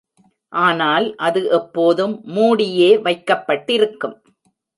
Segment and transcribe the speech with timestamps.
[0.53, 4.17] ஆனால் அது எப்போதும் மூடியே வைக்கப்பட்டிருக்கும்.